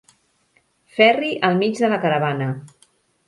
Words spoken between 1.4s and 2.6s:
al mig de la caravana.